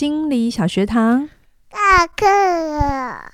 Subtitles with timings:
[0.00, 1.28] 心理小学堂。
[1.70, 3.32] 下课了。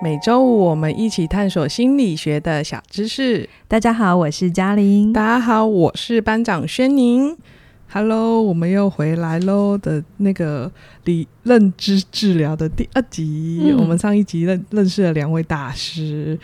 [0.00, 3.48] 每周五我们一起探索心理学的小知识。
[3.66, 5.12] 大家好，我是嘉玲。
[5.12, 7.36] 大家好，我是班长轩宁。
[7.90, 10.70] Hello，我们又回来喽的那个
[11.04, 13.60] 理认知治疗的第二集。
[13.64, 16.38] 嗯、我们上一集认认识了两位大师，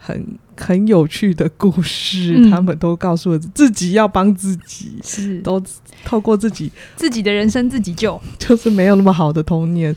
[0.00, 0.26] 很
[0.56, 2.34] 很有趣的故事。
[2.38, 5.62] 嗯、他们都告诉我自己要帮自己，是都
[6.04, 9.94] 透过自己自己的人生自己救，就是没有那么好的童年。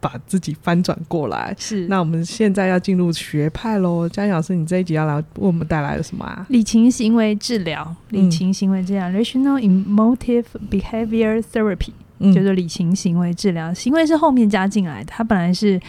[0.00, 1.86] 把自己翻转过来是。
[1.88, 6.44] 那我们现在要进入学派喽，嘉玲老师，你这一集要来为我们带来了什么啊？
[6.50, 13.72] 理情行为治疗，理情行为治疗、嗯、（Rational Emotive Behavior Therapy）、嗯、叫做理情行为治疗。
[13.72, 15.80] 行为是后面加进来的，它本来是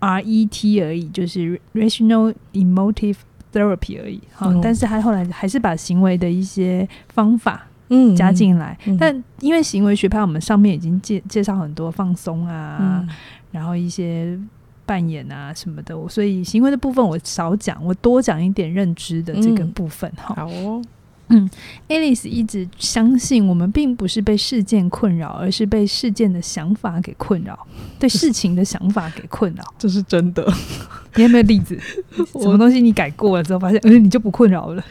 [0.00, 3.16] R E T 而已，就是 Rational Emotive
[3.52, 4.20] Therapy 而已。
[4.32, 8.98] 好、嗯，但是他后来还是把行为的一些方法嗯加进来、嗯嗯。
[8.98, 12.78] 但因为行为学派，我们上面已经介介绍很多放松啊。
[12.80, 13.08] 嗯
[13.50, 14.38] 然后一些
[14.84, 20.36] 扮演啊什么的，所以行为的部分我少讲，我多讲一点认知的这个部分哈、嗯。
[20.36, 20.82] 好哦，
[21.30, 21.48] 嗯
[21.88, 27.58] ，Alice 一直相信我们并不是被事件困扰，而是被事件的想法给困扰，
[27.98, 30.46] 对事情的想法给困扰，这是真的。
[31.16, 31.78] 你有没有例子？
[32.40, 34.82] 什么东西你改过了之后发现，而且你就不困扰了？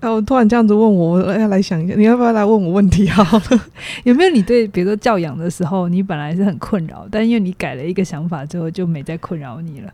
[0.00, 3.62] 哦，突然这样子问我，我要来想一下，你要不要来问我问题好了？
[4.04, 9.92] 有没有你对，比如说教养的时候，你本来是很困扰，但因为你改了一个想法之后，就没再困扰你了？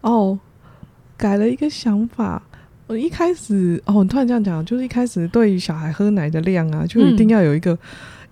[0.00, 0.38] 哦，
[1.16, 2.42] 改了一个想法，
[2.92, 7.72] 我一开始哦，突然这样讲，就是一开始对于小孩喝奶的量啊，就一定要有一个。
[7.72, 7.78] 嗯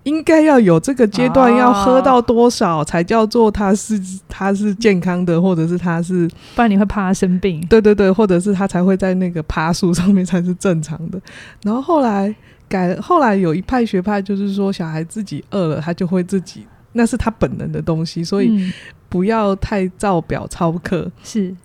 [0.03, 7.63] 应该要有这个阶段，要喝到多少才叫做他是他是健康的，或者是他是，不然你会怕他生病。
[7.67, 11.21] 对对对，或者是他才会在那个爬树上面才是正常的。
[11.61, 12.35] 然后后来
[12.67, 18.73] 改，后来有一派学派就是说，小孩自己饿了，他就会自己，那是他本能的东西，所以
[19.07, 21.11] 不要太照表操课。
[21.21, 21.55] 是。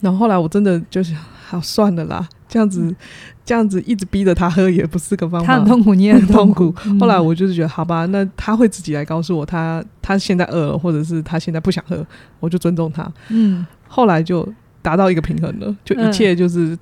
[0.00, 1.14] 然后后来我真的就是，
[1.46, 2.28] 好算了啦。
[2.56, 2.96] 这样子，
[3.44, 5.46] 这样子一直逼着他喝也不是个方法。
[5.46, 6.74] 他很痛苦，你也很痛苦。
[6.98, 12.06] 后来我就是觉得，好吧，那他会自己来告诉我他，他他现在饿了，或者是他现在不想喝，
[12.40, 13.06] 我就尊重他。
[13.28, 14.50] 嗯，后来就
[14.80, 16.74] 达到一个平衡了，就一切就是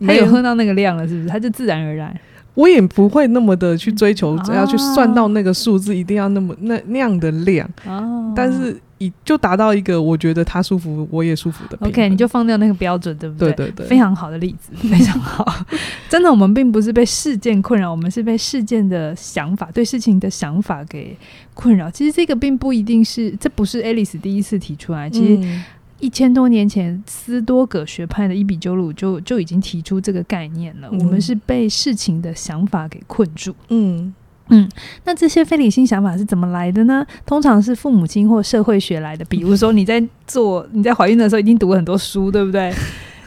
[0.00, 1.28] 他有喝到那个量了，是不是？
[1.28, 2.12] 他就自然而然。
[2.54, 7.68] 我也不会那么的去追求，只要去算到那个数字，一定要那么那那样的量。
[7.86, 8.80] 哦，但是。
[9.22, 11.76] 就达到一个我觉得他舒服，我也舒服的。
[11.82, 13.52] OK，你就放掉那个标准，对不对？
[13.52, 15.44] 对对对，非常好的例子，非常好。
[16.08, 21.14] 真的，我们并不是被事件困扰，我们是被事件的想法、对事情的想法给
[21.52, 21.90] 困扰。
[21.90, 25.10] 其实这个并不一定是，这不是 Alice 第一次提出来。
[25.10, 25.60] 其实
[26.04, 30.88] 一千多年前，斯多葛学派的伊比鸠鲁就就已经提出这个概念了。
[30.92, 30.98] 嗯。
[30.98, 33.54] 我们是被事情的想法给困住。
[33.70, 34.12] 嗯。
[34.48, 34.68] 嗯，
[35.04, 37.06] 那这些非理性想法是怎么来的呢？
[37.24, 39.24] 通常是父母亲或社会学来的。
[39.24, 42.70] 比如说，你在做你在怀孕的时候，已经读了很多书，对不对？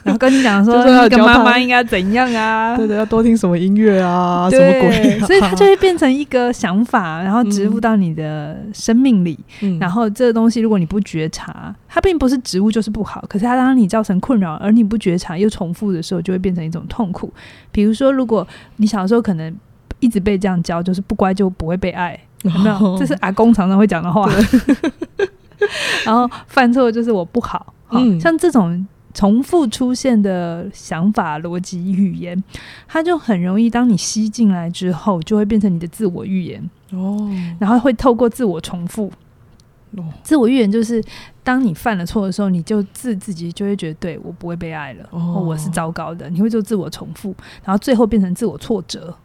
[0.08, 0.74] 然后跟你讲说，
[1.06, 2.76] 一个妈妈应该怎样啊？
[2.80, 4.50] 对的，要多听什么音乐啊？
[4.50, 5.20] 什么鬼？
[5.28, 9.38] 所以它就会变成一个想法，然后植入到你的生命里。
[9.62, 17.32] 嗯、然后这个东西，如果你不觉察，它并不是植物就是不好，可是它当你造成困扰，而你不觉察又重复的时候，就会变成一种痛苦。
[17.72, 18.48] 比如说，如果
[18.78, 19.54] 你小时候可能。
[20.00, 22.96] 一直被这样教，就是不乖就不会被爱，有没有？
[23.00, 24.30] 这是阿公常常会讲的话。
[26.06, 28.86] 然后犯错就是我不好，嗯，像这种
[29.18, 32.44] 重复出现的想法、逻辑、语言，
[32.88, 37.28] 它就很容易，当你吸进来之后，就会变成你的自我预言哦。
[37.60, 39.12] 然后会透过自我重复，
[40.22, 41.04] 自我预言就是
[41.44, 46.30] 当你犯了错的时候，你就自自己就会觉得，对我不会被爱了，哦，我是糟糕的。
[46.30, 49.18] 你会做自我重复，然后最后变成自我挫折。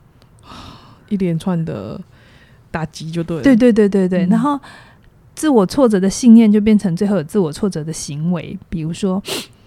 [1.10, 2.00] 一连串的
[2.70, 4.58] 打击就对了，对对对对对，嗯、然后
[5.34, 9.22] 自我挫折的信念就变成最后有自我挫折的行为，比如说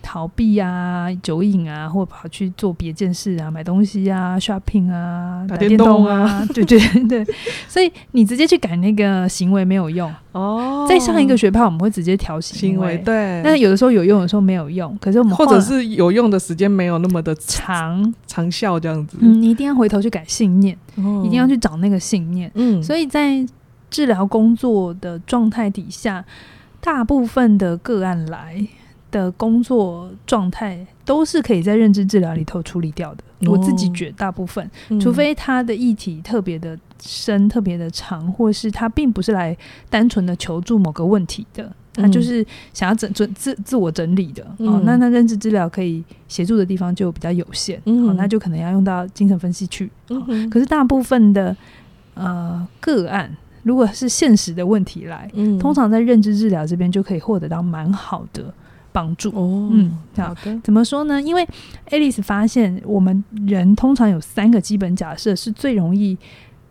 [0.06, 7.36] 逃避啊、酒瘾啊，或跑去做别件事啊、买东西啊、shopping 啊、打电动啊， 对对对，
[7.68, 10.86] 所以你直接去改那个行为没有用哦。
[10.88, 14.96] 在上一个学派，我们会直接调行为，行为，对，但是有的时候有用，有时候没有用。
[15.02, 19.18] 可是我们或者是有用的时间没有那么的长长效，这样子。
[19.20, 20.78] 嗯，你一定要回头去改信念。
[21.26, 22.50] 一定要去找那个信念。
[22.54, 23.46] 嗯，所以在
[23.90, 26.24] 治疗工作的状态底下，
[26.80, 28.66] 大部分的个案来
[29.16, 33.24] 的工作状态都是可以在认知治疗里头处理掉的。
[33.50, 34.70] 我自己觉得大部分，
[35.00, 39.56] 除非他的议题特别的深、特别的长，或是他并不是来
[39.90, 41.72] 单纯的求助某个问题的。
[41.94, 44.82] 他就是想要整整自自我整理的、嗯、哦。
[44.84, 49.90] 那那认知治疗可以协助的地方就比较有限，嗯、哦，那就可能要用到精神分析去。
[50.52, 51.56] 可是大部分的
[52.16, 53.34] 呃个案，
[53.64, 58.54] 如果是现实的问题来，嗯，通常在认知治疗这边就可以获得到蛮好的
[58.96, 59.30] 帮助。
[59.32, 60.58] 哦，嗯，好的。
[60.64, 61.22] 怎么说呢？
[61.22, 61.46] 因为
[61.90, 66.18] Alice 发现，我们人通常有三个基本假设是最容易。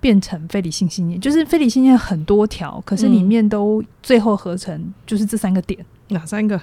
[0.04, 5.82] 变成非理性信念，就是非理性信念很多条，可是里面都最后合成就是这三个点。
[6.08, 6.60] 哪三个？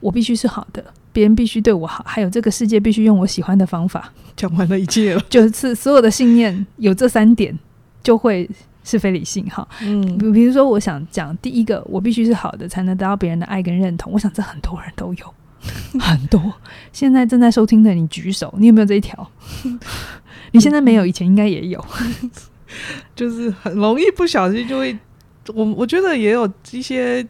[0.00, 0.82] 我必须是好的，
[1.12, 4.10] 别人必须对我好，还有这个世界必须用我喜欢的方法。
[4.34, 7.58] 讲完了一切了，就是所有的信念有这三点，
[8.02, 8.48] 就会
[8.84, 9.66] 是非理性哈。
[9.82, 14.12] 嗯，比比如说，我想讲第一个，我必须是好的，才能得到别人的爱跟认同。
[14.12, 15.34] 我想这很多人都有，
[16.00, 16.52] 很多。
[16.92, 19.30] 现在正在收听的你举手，你有没有这一条？
[20.52, 21.84] 你现在没有，以前应该也有，
[23.16, 24.96] 就是很容易不小心就会，
[25.54, 27.26] 我我觉得也有一些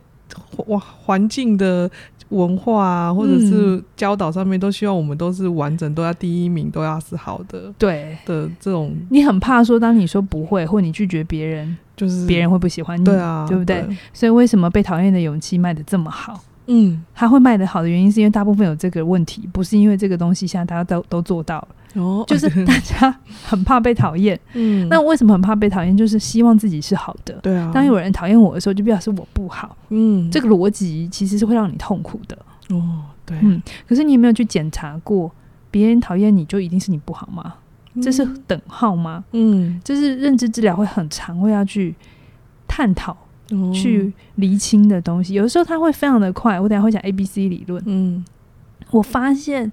[0.57, 1.89] 环环境的
[2.33, 8.97] 文化啊，或者是教导上面，都希望我们都是完整，都要第一名，都要是好的，对的这种。
[9.11, 13.83] 你很怕说，当你说不会，或你拒绝别人，就是别人会不喜欢你，对啊，对不对？
[13.83, 13.97] 对。
[14.13, 16.41] 所以为什么被讨厌的勇气卖的这么好？
[16.67, 21.69] 嗯，他会卖得好的原因，是因为大部分有这个问题，不是因为这个东西现在大家都都做到了。
[21.95, 23.15] 哦，就是 大家
[23.45, 25.95] 很怕被讨厌，嗯，那为什么很怕被讨厌？
[25.95, 27.71] 就是希望自己是好的，对啊。
[27.75, 32.39] 当有人讨厌我的时候，就表示我不好，嗯，这个逻辑其实是会让你痛苦的，
[32.71, 33.61] 哦，对，嗯。
[33.87, 35.31] 可是你有没有去检查过，
[35.71, 37.55] 别人讨厌你就一定是你不好吗？
[38.03, 39.23] 这是等号吗？
[39.33, 41.95] 嗯，就是认知治疗会很常会要去
[42.67, 43.15] 探讨、
[43.73, 45.35] 去厘清的东西。
[45.35, 48.25] 有的时候他会非常的快，我等下会讲 A B C 理论，嗯，
[48.91, 49.71] 我发现。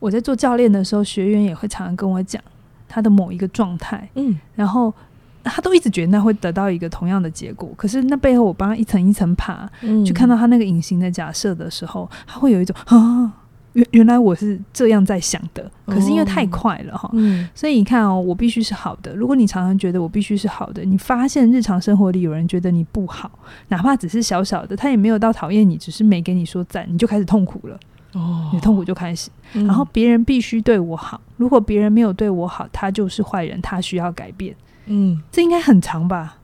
[0.00, 2.40] 我在做教练的时候，学员也会常常跟我讲
[2.88, 4.94] 他的某一个状态，嗯，然后
[5.42, 13.32] 他都一直觉得那会得到一个同样的结果，可是那背后我帮他一层一层爬，嗯，去看到他那个隐形的假设的时候，他会有一种啊，
[13.74, 19.14] 原原来我是这样在想的，可是因为太快了哈，嗯，所以你看哦，我必须是好的。
[19.14, 23.30] 如果你常常觉得我必须是好的，你发现日常生活里有人觉得你不好，
[23.68, 27.78] 哪怕只是小小的，他也没有到讨厌你，只是没给你说赞，你就开始痛苦了。
[28.14, 34.56] 哦，你痛苦就开始，嗯、然后别人必须对我好，如果别人没有对我好，他就是坏人，他需要改变。
[34.86, 36.37] 嗯，这应该很长吧？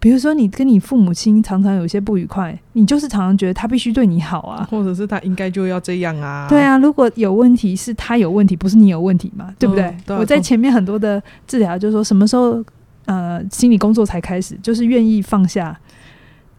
[0.00, 6.46] 比如说，你跟你父母亲常常有一些不愉快，你就是常常觉得他必须对你好啊，或者是他应该就要这样啊？
[6.48, 9.54] 对啊，如果有问题是他有问题，不是你有问题嘛？
[9.58, 9.94] 对不对？
[10.08, 12.64] 我在前面很多的治疗就是说，什么时候
[13.04, 14.58] 呃心理工作才开始？
[14.62, 15.78] 就是愿意放下。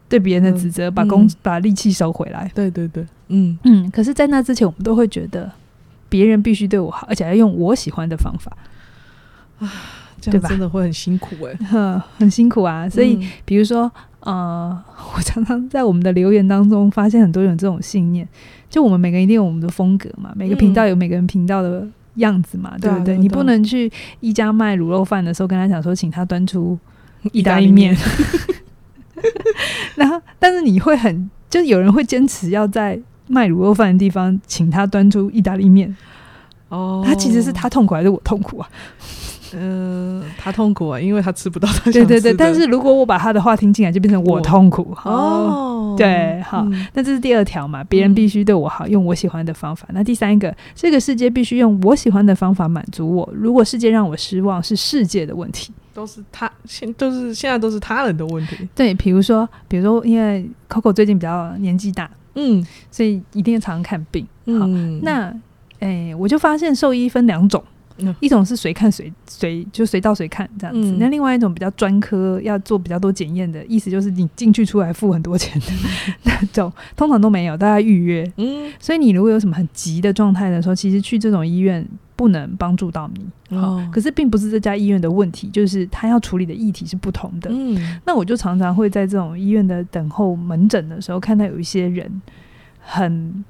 [0.08, 2.50] 对别人的指责，嗯、把工、嗯、把力气收回来。
[2.54, 3.90] 对对对，嗯嗯。
[3.90, 5.50] 可是，在那之前，我们都会觉得
[6.10, 8.54] 别人必须对我好，而且要用我喜欢的方法
[9.58, 9.72] 啊，
[10.30, 12.88] 这样真的会很辛苦哎、 欸，很辛苦啊。
[12.88, 13.90] 所以，嗯、比如说，
[14.20, 14.82] 呃，
[15.16, 18.26] 我常常在我们的留言当中发现很多人这种信念，
[18.70, 21.86] 就我们每个人一定有我们的风格嘛，每个频道有每个人频道的
[22.16, 23.18] 样子嘛，嗯、对不对？
[23.18, 23.90] 你不能去
[24.20, 26.78] 一家卖卤肉饭的时候跟他讲说，请他端出
[27.32, 27.96] 意大利面。
[29.94, 32.98] 然后，但是你会很，就是有人会坚持要在
[33.28, 35.94] 卖卤肉饭的地方请他端出意大利面。
[36.68, 38.68] 哦，他其实是他痛苦还是我痛苦啊？
[39.58, 41.68] 嗯、呃，他痛苦啊，因为他吃不到。
[41.84, 44.96] 对对对，但是如果我把他的话听进来，就变成我痛苦。
[45.04, 47.82] 哦，哦对，好，嗯、那这是第二条嘛？
[47.84, 49.86] 别人必须对我好，用我喜欢的方法。
[49.92, 53.28] 那第三个，这个世界必须用我喜欢的方法满足我。
[53.34, 55.72] 如果世界让我失望，是世界的问题。
[55.94, 58.66] 都是他现都是现在都是他人的问题。
[58.74, 64.26] 对，比如说，比如说，因为 Coco 最近比较年纪大，嗯，所以一定要常常看病。
[64.46, 65.26] 好，嗯、那，
[65.80, 67.62] 诶、欸，我就发现兽医分两种。
[68.20, 75.66] 一种是随看随随就随到随看这样子，嗯、那另外一种比较专科，要做比较多检验的，意思就是你进去出来付很多钱的
[76.24, 78.32] 那种，通常都没有，大家预约。
[78.36, 83.56] 嗯，所以你如果有什么很急的状态的时候，其实去这种医院不能帮助到你。
[83.56, 87.50] 哦，可是并不是这家医院的问题，就是他要处理的议题是不同的。
[87.52, 92.22] 嗯，那我就常常会在这种医院的等候门诊的时候，看到有一些人
[92.80, 93.44] 很。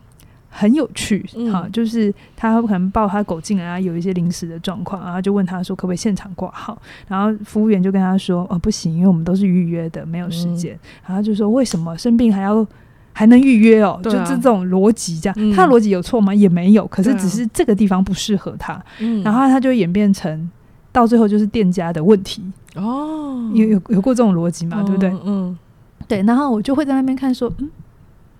[0.54, 6.76] 很有趣，哈、嗯，就是他可能抱他狗进来啊，有一些临时的状况，然后就问他说可不可以现场挂号，
[7.09, 10.75] 然后服务员就跟他说哦不行，因为我们都是预约的，没有时间。
[10.75, 12.66] 嗯、然后就说为什么生病还要
[13.14, 13.99] 还能预约哦？
[13.99, 16.35] 啊、就是这种逻辑这样，嗯、他的逻辑有错吗？
[16.35, 20.50] 也没有，可是只是这个地方不适合他，嗯、然后他就演变成
[20.92, 22.42] 到最后就是店家的问题
[22.75, 24.82] 哦，有有有过这种逻辑嘛？
[24.82, 25.09] 对不对？
[25.11, 25.59] 嗯，嗯
[26.06, 27.71] 对，然后我就会在那边看说嗯。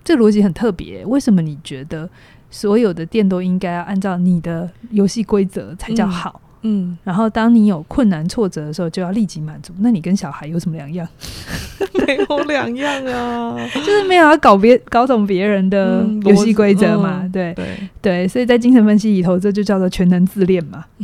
[0.03, 2.09] 这个逻辑很特别，为什么你觉得
[2.49, 6.39] 所有的店都应该要按照你的游戏规则才叫好？
[6.65, 9.73] 嗯，然后当你有困难挫折的时候，就要立即满足。
[9.79, 11.05] 那你跟小孩有什么两样？
[12.07, 17.19] 没有两样啊， 就是没有要搞别搞懂别人的游戏规则嘛。
[17.23, 17.65] 嗯、对对
[18.01, 20.85] 对，所以在精神分析里头，这就叫做全能自恋嘛。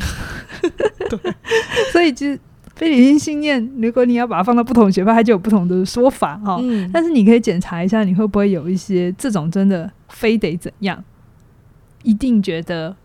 [1.09, 1.19] 对，
[1.91, 2.39] 所以其实
[2.79, 6.57] 非理性信念，如果你要把它放到不同学派，它就有不同的说法哈。
[6.61, 11.03] 嗯、但是你可以检查一下，你会不会有一些这种真的非得怎样，
[12.03, 12.95] 一定觉得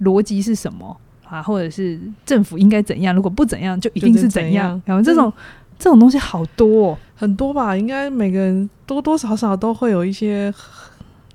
[0.00, 0.96] 逻辑是什么？
[1.24, 3.14] 啊，或者是政府应该怎样？
[3.14, 4.80] 如果不怎样，就一定是怎样。
[4.86, 5.32] 然后这种、嗯、
[5.78, 7.76] 这种东西好多、哦，很多吧？
[7.76, 10.50] 应该每个人多多少少都会有一些。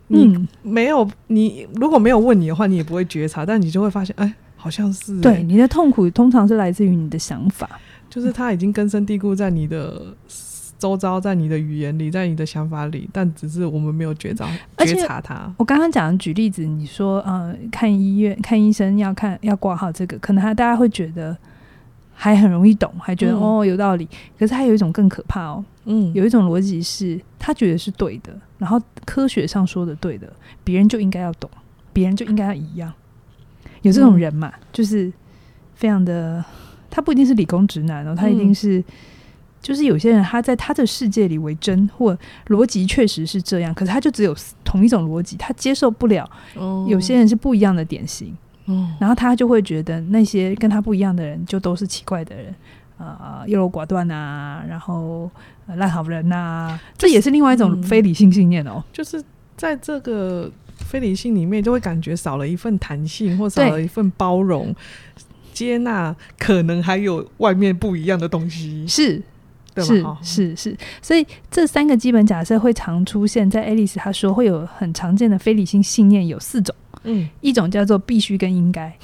[0.10, 4.32] 嗯，没有你如果没有问你的话，你也不会觉察，但你就会发现，哎，
[4.64, 5.22] 好像是、欸。
[5.22, 7.70] 对，你的痛苦通常是来自于你的想法，
[8.10, 10.02] 就是它已经根深蒂固在你的。
[10.80, 14.46] 周遭在你的语言里，在你的想法里，但只是我们没有觉察
[14.80, 15.50] 觉察它。
[15.56, 21.38] 我刚刚讲举例子，你说呃，看医院看医生要看要挂号，这个可能他大家会觉得
[22.14, 24.06] 还很容易懂，还觉得、嗯、哦有道理。
[24.38, 30.28] 可是还有一种更可怕哦，嗯，有一种逻辑是他觉得是对的，然后科学上说的对的，
[30.66, 31.50] 别人就应该要懂，
[31.94, 32.92] 别人就应该要一样。
[33.84, 35.14] 有这种人嘛，嗯、就是
[35.76, 36.44] 非常的，
[36.90, 38.80] 他不一定是理工直男哦，他一定是。
[38.80, 38.86] 嗯
[39.64, 42.14] 就是有些人他在他的世界里为真，或
[42.48, 46.30] 逻辑确实是这样，可是他就只有同一种逻辑，他接受不了。
[46.86, 48.36] 有些人是不一样的典型，
[48.66, 52.54] 哦、然后他就会觉得那些跟他不一样的人就都是奇怪的人，
[52.98, 55.32] 啊、呃，优柔寡断啊，然后
[55.68, 58.84] 烂好人呐、啊，这也是另外一种非理性信念哦。
[58.92, 59.24] 就是
[59.56, 60.52] 在这个
[60.94, 64.76] 非理性里面，就会感觉少了一份弹性，或少了一份包容，
[65.52, 68.86] 接纳可能还有外面不一样的东西。
[68.88, 69.20] 是。
[69.76, 78.96] 是是是，所以这三个基本假设会常出现在 Alice 她说会有很常见的非理性信念有四种，嗯，一种叫做必须跟应该，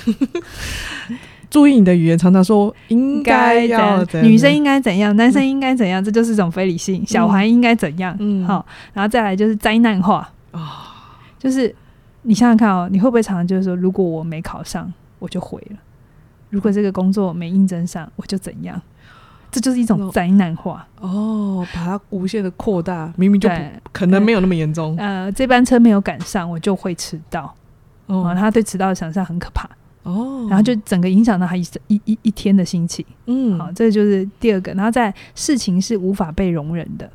[1.49, 7.03] 注意你的语言，常常说应该要女生应该怎样，男生应该怎样，这就是一种非理性。
[7.03, 10.31] 小孩应该怎样，嗯，好，然后再来就是灾难化。
[10.51, 10.88] 啊，
[11.39, 11.73] 就是
[12.23, 15.77] 你想想看哦，你会不会常常就是说，如果我没考上，我就毁了；
[16.49, 18.79] 如果这个工作没应征上，我就怎样？
[19.51, 23.49] 这就是一种灾难化哦，把它无限的扩大，明明就
[23.91, 24.95] 可能没有那么严重。
[24.97, 27.55] 呃，这班车没有赶上，我就会迟到。
[28.05, 29.67] 哦，他对迟到的想象很可怕。
[30.03, 33.03] 哦，然后就整个影响到他一一一一天的心情。
[33.25, 34.71] 嗯，好，这就是第二个。
[34.73, 37.09] 然后在事情是无法被容忍的，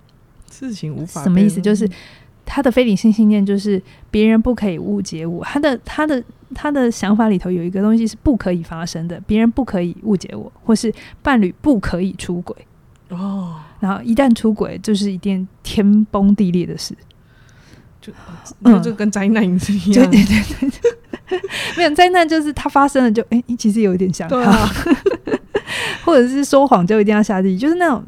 [0.50, 1.60] 事情无法什么意思？
[1.60, 1.88] 就是。
[2.46, 6.22] 他的非理性信念就是别人不可以误解我，他的他的
[6.54, 12.56] 他的想法里头有一个东西是不可以发生的，别人不可以误解我，或是伴侣不可以出轨
[13.08, 13.56] 哦。
[13.80, 16.94] 然后一旦出轨，就是一件天崩地裂的事，
[18.00, 18.12] 就
[18.60, 19.58] 那就跟灾难一样。
[19.58, 20.70] 对对对
[21.28, 21.40] 对，
[21.76, 24.70] 没有灾难就是它发生了就哎、欸，其实有一点像，对啊，
[26.04, 28.04] 或者是说谎就一定要下地狱，就是那种。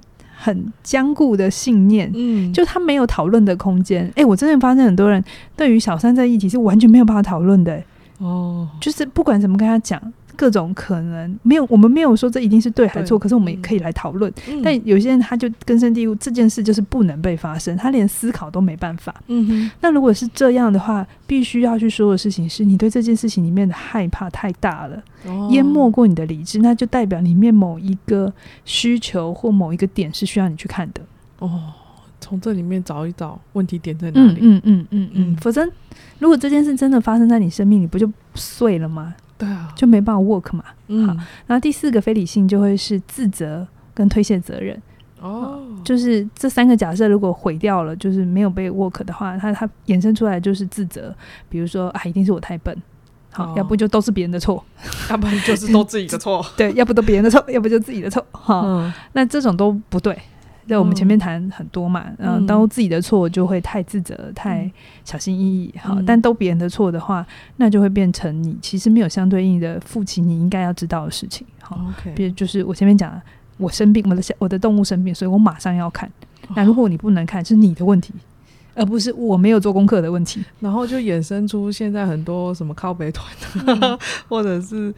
[0.46, 4.06] 很坚固的信念，嗯，就他没有讨论的空间。
[4.10, 5.22] 哎、欸，我真的发现很多人
[5.56, 7.84] 对于小三这议题是完全没有办法讨论的、欸。
[8.18, 10.00] 哦，就是不管怎么跟他讲。
[10.36, 14.32] 各种可能没有，我们没有说这一定是对还是错，可是我们也可以来讨论。
[14.48, 19.14] 嗯、但有些人他就根深蒂固，这件事就是不能被发生，他连思考都没办法。
[19.28, 28.32] 嗯哼，那如果是这样的话，必须要去说的事情是你对这件事情里面的害怕太大了，哦、淹没过你的理智，那就代表里面某一个
[28.64, 31.00] 需求或某一个点是需要你去看的。
[31.38, 31.72] 哦，
[32.20, 34.38] 从这里面找一找问题点在哪里？
[34.40, 35.66] 嗯嗯嗯嗯嗯，嗯，否则
[36.18, 39.14] 如果这件事真的发生在你生命里，不就碎了吗？
[39.38, 40.64] 对啊，就没办法 work 嘛。
[40.88, 41.14] 嗯，好，
[41.46, 44.80] 然后第四个非理性就会是自责跟推卸责任。
[45.20, 51.14] 哦，就是这三个假设如果毁掉了，就是没有被 work 的话，它它衍生出来就是自责。
[51.48, 52.76] 比如说啊，一定是我太笨，
[53.32, 54.62] 好，哦、要不就都是别人的错，
[55.10, 56.44] 要不然就是都自己的错。
[56.56, 58.24] 对，要不都别人的错， 要不就自己的错。
[58.30, 60.16] 哈，嗯、那这种都不对。
[60.66, 64.70] 对，我们前面谈很多嘛，嗯，都自己的错就会太自责、太
[65.04, 67.24] 小心翼翼，好，但都别人的错的话，
[67.56, 71.78] 那就会变成你其实没有相对应的负起你应该要知道的事情，好。
[72.14, 73.20] 比如就是我前面讲，
[73.58, 76.10] 我生病，我的小我的动物生病，所以我马上要看，
[76.54, 78.12] 那如果你不能看，是你的问题。
[78.76, 83.26] 而不是我没有做功课的问题，然后就衍生出现在很多什么靠北团，
[83.66, 84.92] 嗯、或者是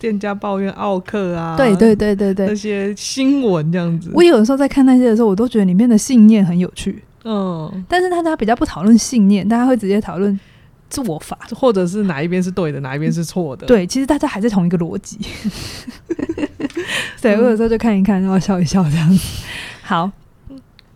[0.00, 4.10] 店家抱怨奥客啊，对对对对对，那些新闻这样子。
[4.12, 10.38] 我有的时候在看那些的时候，我都觉得里面的信念很有趣，嗯，但是大家比较不讨论信念，大家会直接讨论
[10.90, 13.66] 做法，或者是哪一边是对的，哪一边是错的。
[13.68, 15.20] 对，其实大家还在同一个逻辑。
[17.22, 19.44] 对，我有时候就看一看，然后笑一笑这样子。
[19.82, 20.10] 好。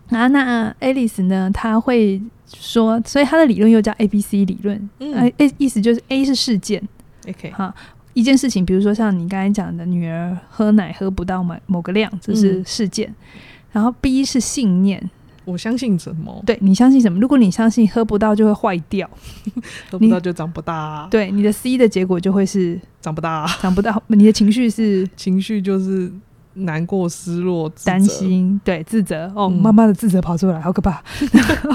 [0.09, 1.49] 啊，那 Alice 呢？
[1.53, 2.21] 他会
[2.53, 4.89] 说，所以他的理论又叫 A B C 理论。
[4.99, 6.81] 嗯，A 意思就是 A 是事件
[7.27, 7.73] ，OK，哈，
[8.13, 13.09] 一件事情，比如说像你刚才讲的，女儿喝奶喝不到某某个量，这是事件。
[13.09, 13.41] 嗯、
[13.73, 15.09] 然后 B 是信念，
[15.43, 16.41] 我相信什么？
[16.45, 17.19] 对，你相信什么？
[17.19, 19.09] 如果你相信喝不到就会坏掉，
[19.91, 21.07] 喝不到就长不大、啊。
[21.11, 24.01] 对，你的 C 的结果就会是长不大、啊，长不大。
[24.07, 26.11] 你的情绪是情绪就是
[26.59, 29.31] 难过、失落、担心，对，自责。
[29.35, 31.01] 哦，妈妈的自责跑出来，好可怕。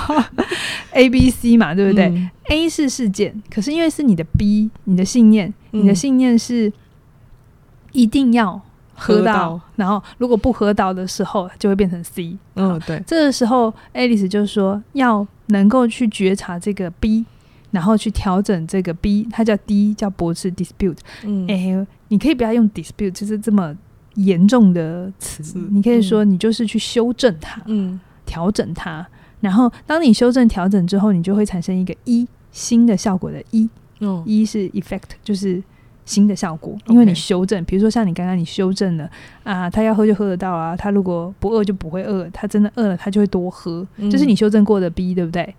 [0.93, 6.71] A、B、C 嘛，对不对、嗯、？A 是事件，可是因为是你的 B，你的信念，嗯、你的信念是
[7.93, 8.61] 一定要
[8.95, 12.37] 喝到，喝到然后如果不喝到的时候，就会变成 C。
[12.57, 13.03] 嗯，对。
[13.07, 17.25] 这个时候，Alice 就是说要能够去觉察这个 B，
[17.71, 20.99] 然后去调整这个 B，它叫 D，叫驳斥 dispute。
[21.25, 23.75] 嗯，哎、欸，你可以不要用 dispute，就是这么
[24.14, 29.07] 严重的词，你可以说你就是去修正它，嗯，调整它。
[29.40, 33.69] 然后，当你修正调整之后，你就会产生一个一新的效果的一，
[34.00, 35.61] 嗯，一是 effect，就是
[36.04, 39.11] 新的效果，因为你修正，比如说像你刚刚你修正了
[39.42, 45.54] 啊，他要喝就喝得到啊，他如果不饿就不会饿，他真的饿了他就会多喝，这、嗯、是你修正过的 B，对不对？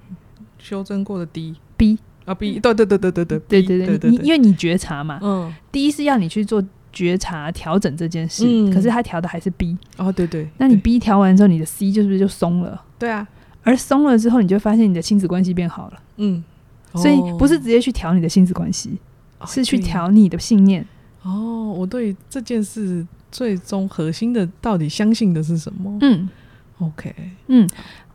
[0.58, 12.82] 修正过的 D，B 啊 B，对对对对对对对对对，你因为你觉察嘛，嗯，第一是要你去做觉察调整这件事，嗯、可是他调的还是 B，哦对对，那你 B 调完之后，你的 C 就是不是就松了？
[12.98, 13.28] 对啊。
[13.66, 16.00] 而松了之后，你就发现你的亲子关系变好了。
[16.18, 16.44] 嗯，
[16.92, 18.98] 哦、所以不是直接去调你的亲子关系，
[19.40, 20.86] 哦、是去调你的信念。
[21.22, 25.98] 哦，我对这件事最终核心的到底相信的是什么？
[26.02, 26.30] 嗯
[26.80, 27.16] ，OK，
[27.48, 27.66] 嗯，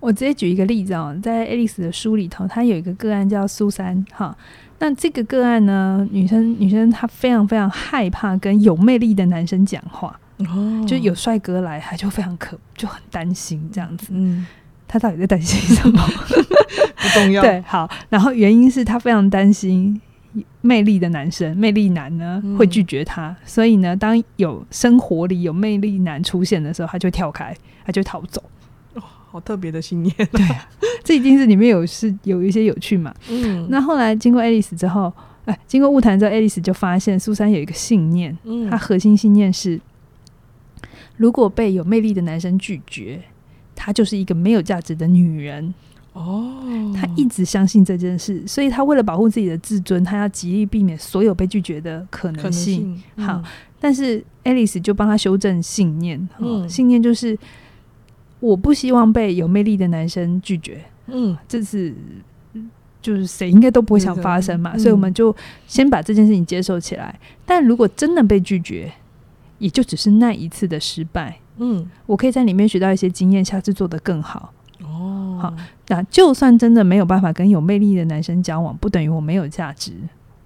[0.00, 4.04] 我直接举一个例子哦，在 Alice 的书里头，她有一个个案叫苏珊。
[4.12, 4.36] 哈，
[4.78, 10.18] 那这个个案呢，女生女生她非常非常害怕跟有魅力的男生讲话。
[10.38, 14.08] 哦，就有帅哥来，她就非常可就很担心这样子。
[14.10, 14.46] 嗯。
[14.90, 16.00] 他到底在担心什么？
[16.96, 17.42] 不重要。
[17.42, 17.86] 对，好。
[18.08, 20.00] 然后原因是她非常担心
[20.62, 27.54] 魅力的男生，魅力男呢会拒绝他，嗯、所以呢，当有生活里有魅力男出现的时候，他就跳开，
[27.84, 28.42] 他就逃走。
[29.30, 30.14] 哦，好特别的信念。
[30.32, 30.68] 对啊，
[31.04, 33.14] 这一定是里面有是有一些有趣嘛。
[33.30, 33.66] 嗯。
[33.70, 35.12] 那后来经过爱丽丝之后，
[35.44, 39.80] 哎，经过物谈之后爱丽丝就发现苏珊有一个信念，嗯，她核心信念是，
[41.16, 43.22] 如果被有魅力的男生拒绝。
[43.80, 45.72] 她就是一个没有价值的女人
[46.12, 52.82] 哦，她一直相信这件事，所以她为了保护自己的自尊，她要极力避免所有被拒绝的可能性。
[52.82, 53.42] 能性嗯、好，
[53.78, 57.38] 但是 Alice 就帮她修正信念，嗯、信念就是
[58.40, 60.80] 我不希望被有魅力的男生拒绝。
[61.06, 61.94] 嗯，这是
[63.00, 65.34] 就是谁应该都不会想发生嘛，嗯、所以我们就
[65.66, 67.18] 先把这件事情接受起来。
[67.46, 68.92] 但如果真的被拒绝，
[69.58, 71.38] 也就只是那一次的失败。
[71.58, 74.52] 嗯，我可以在里面学到一些经验，下次做得更好。
[74.82, 75.54] 哦，好，
[75.88, 79.92] 那就算真的没有办法跟有魅力的男生交往，不等于我没有价值。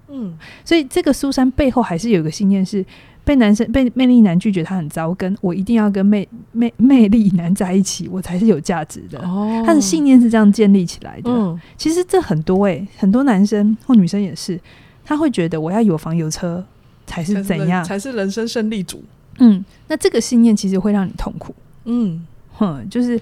[0.09, 2.85] 嗯，所以这个苏珊背后还是有一个信念，是
[3.25, 9.19] 被男生被魅力男拒绝，他很糟，跟我一定要跟魅魅魅力男在一起，我才是有价值的。
[9.21, 11.31] 哦，他的信念是这样建立起来的。
[11.31, 14.61] 嗯，其实这很多诶，很多男生或女生也是，
[15.05, 16.65] 他会觉得我要有房有车
[17.07, 19.03] 才是怎样，才是人生胜利组。
[19.39, 21.55] 嗯，那这个信念其实会让你痛苦。
[21.85, 23.21] 嗯，哼，就是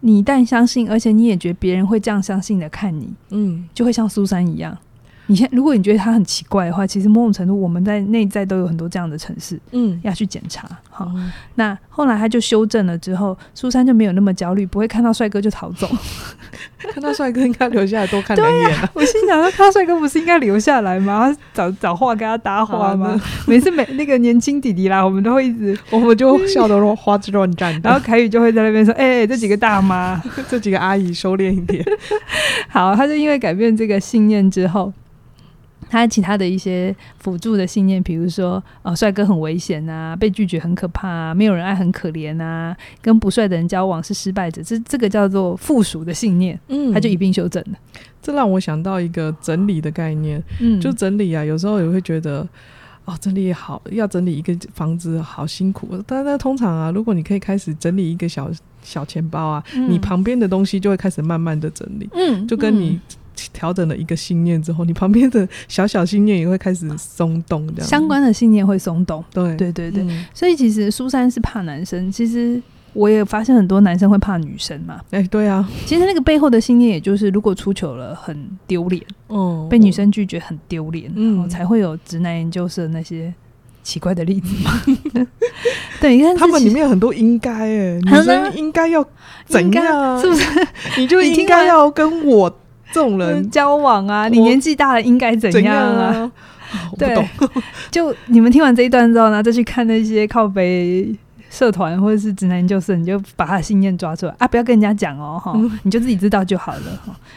[0.00, 4.76] 你一旦相信，而且你也觉得别人会这样相信的看你，嗯，就会像苏珊一样。
[5.26, 10.68] 你现如果你觉得他很奇怪的话，其实某种程度我们在内在都有很多这样的城市，嗯，要去检查。
[10.90, 15.88] 好，嗯、那后来他就修正了之后，苏珊就没有那么焦虑，不会看到帅哥就逃走。
[16.92, 18.90] 看到帅哥应该留下来多看两眼、啊。
[18.92, 21.34] 我心想说，看到帅哥不是应该留下来吗？
[21.54, 23.18] 找找话跟他搭话吗？
[23.46, 27.72] 每次每那个年轻弟弟啦，我们都会一直，我们就笑得花枝乱颤。
[27.82, 31.82] 然后凯宇就会在那边说：“哎、欸，这几个大妈， 这几个阿姨，收敛一点。”
[32.68, 34.92] 好，他就因为改变这个信念之后。
[35.92, 47.78] 他其他的一些辅助的信念，比如说，呃，帅哥很危险啊，被拒绝很可怕啊，没有人爱很可怜啊，跟不帅的人交往是失败者，这这个叫做附属的信念，嗯，他就一并修正了。
[48.22, 52.48] 这让我想到一个整理的概念，嗯，就整理啊，有时候也会觉得，
[53.04, 56.02] 哦，整理好，要整理一个房子好辛苦。
[56.06, 58.50] 但是通常啊，如果你可以开始整理一个小
[58.82, 62.98] 小钱包啊，嗯，你旁边的东西就会开始慢慢的整理，嗯，就跟你。
[63.52, 69.24] 调整了一个信念之后，你旁边的小小信念也会开始松动，这样相关的信念会松动。
[69.32, 72.60] 对对对对，嗯、所以其实苏珊是怕男生，其实
[72.92, 75.00] 我也发现很多男生会怕女生嘛。
[75.10, 83.32] 哎、欸，对啊，其实那个背后的信念，也就是如果出糗了很丢脸，哦，被女生拒绝很丢脸，嗯，然后才会有直男研究社那些
[83.82, 84.82] 奇怪的例子嘛。
[86.00, 89.04] 对，你看他们里面有很多应该，哎，女生应该要
[89.46, 90.20] 怎样？
[90.20, 90.44] 是不是？
[90.98, 92.58] 你就应该要跟我。
[92.92, 96.30] 这种人、嗯、交往啊，你年纪大了应该怎样啊？
[96.96, 97.28] 对，
[97.90, 101.14] 就你们听完这一段之后呢，再去看那些靠北
[101.50, 104.48] 社团或者是直男研究社，你就把他的信念抓出来啊！
[104.48, 106.80] 不要跟人家讲哦，哈、嗯，你就自己知道就好了。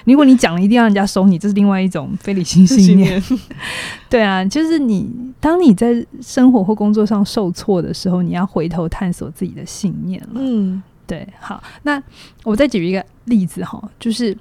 [0.06, 3.20] 如果你讲了，一定要人家收你，这是另外一种非理性信念。
[3.20, 3.50] 信念
[4.10, 10.36] 对啊，就是你当你在生活或工作上受挫的时候，你要回头探索自己的信念了。
[10.36, 11.28] 嗯，对。
[11.42, 12.02] 好，那
[12.46, 14.34] 我再举一个例子哈，就是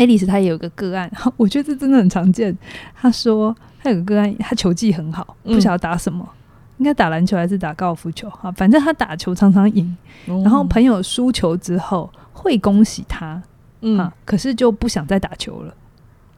[0.00, 2.56] 爱丽丝她也有个个案， 我觉得这真的很常见。
[2.94, 6.26] 她说她有个个案，她球技很好，不晓得打什么。
[6.26, 6.36] 嗯
[6.80, 8.50] 应该打篮球还是打高尔夫球啊？
[8.52, 13.38] 反正他打球常常赢，哦、然后朋友输球之后会恭喜他，
[13.82, 15.74] 嗯、啊，可是就不想再打球了，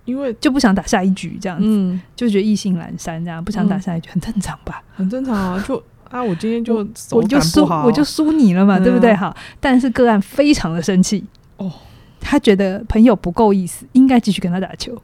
[0.05, 4.83] 因为就不想打下一局这样子，嗯、就觉得意兴阑珊这样，不想打下一局，很正常吧？
[4.97, 9.15] 很正常啊， 就啊，我今天就我，我就输，我就输你了嘛，嗯、对不对？
[9.15, 11.25] 好，但是个案非常的生气
[11.59, 11.71] 哦。
[12.23, 14.97] 他觉得朋友不够意思，应该继续跟他打球。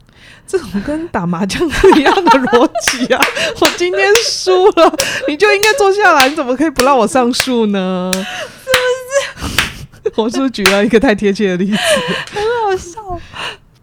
[0.47, 3.21] 这种跟打麻将是一样的逻辑啊！
[3.61, 4.97] 我今天输了，
[5.29, 8.11] 你就应该坐下来，你怎么可以不让我上树呢？
[8.15, 8.21] 是
[9.39, 10.13] 不是？
[10.17, 11.77] 我是不是举了一个太贴切的例子？
[12.33, 13.21] 很好笑。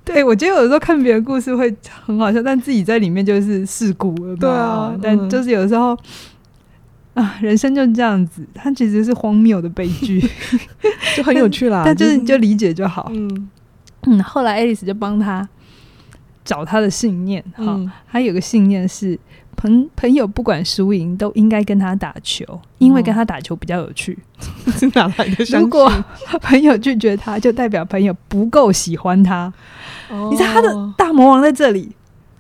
[0.04, 1.74] 对，我觉得有的时候看别人故事会
[2.06, 4.36] 很好笑，但自己在里面就是事故了。
[4.38, 5.98] 对啊，嗯、但就是有时候。
[7.16, 10.22] 啊，人生就是这样子，它其实是荒谬的悲剧，
[11.18, 11.82] 就很有趣啦。
[11.84, 13.10] 但就是你就理解就好。
[13.14, 13.50] 嗯
[14.04, 15.48] 嗯，后来爱丽丝就帮他
[16.44, 19.18] 找他的信念哈，嗯、他有个信念是
[19.56, 22.46] 朋朋友不管输赢都应该跟他打球，
[22.78, 24.20] 因为跟他打球比较有趣。
[24.78, 25.44] 是哪来的？
[25.58, 25.92] 如果
[26.42, 29.52] 朋友拒绝他，就代表朋友不够喜欢他。
[30.10, 31.92] 哦、你知道他的大魔王在这里。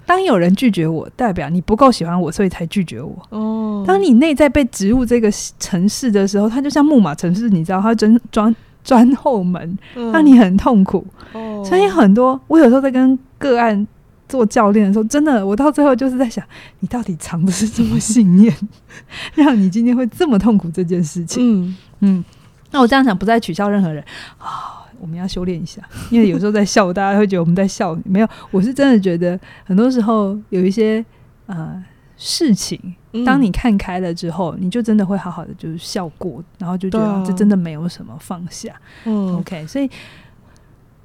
[0.05, 3.15] 当有人拒绝我，代表你不够喜欢我，所以才拒绝我。
[3.29, 11.05] 哦，当你内在被植入这个城市的时候，它就像木马城市，你知道，它钻钻钻后门，让你很痛苦。
[11.33, 13.87] 哦，所以很多我有时候在跟个案
[14.29, 16.45] 做教练的时候，真的，我到最后就是在想，
[16.79, 18.55] 你到底藏的是什么信念，
[19.33, 21.65] 让你今天会这么痛苦这件事情？
[21.65, 22.25] 嗯嗯，
[22.71, 24.03] 那我这样想，不再取笑任何人
[24.37, 24.84] 啊。
[24.99, 27.97] 我们要修炼一下， 因为有时候在笑，大家会觉得我们在笑。
[28.05, 31.03] 没有，我是真的觉得很多时候有一些
[31.47, 31.83] 呃
[32.17, 32.79] 事情，
[33.25, 38.73] 当你看开了之后，嗯、你就真的会好好的就是笑过，然后就觉得这真的没有什么放下。
[39.03, 39.89] 嗯，OK，所以，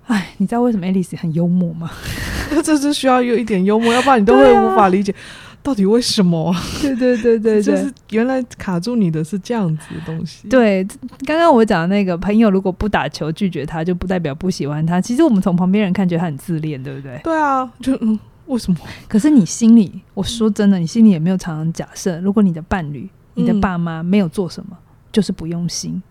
[0.06, 1.90] 哎，你知道为什么爱丽丝很幽默吗？
[2.64, 5.14] 这是需要有一点幽默，要不然你都会无法理解。
[5.62, 6.54] 到底为什么？
[6.80, 10.48] 对对对对 对，就是原来卡住你的是这样子的东西。
[10.48, 10.86] 对，
[11.26, 15.00] 刚刚我讲的那个朋友，如果不打球拒绝他，就不代表不喜欢他。
[15.00, 17.20] 其实我们从旁边人看，觉得他很自恋，对不对？
[17.22, 18.78] 对啊，就嗯，为什么？
[19.06, 26.02] 可是你心里，我说真的，你心里也没有常常假设，如果你的伴侣、你的爸妈没有做什么，嗯、就是不用心。